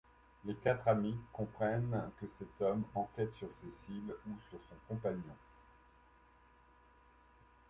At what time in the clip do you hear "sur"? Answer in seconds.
3.33-3.49, 4.49-4.57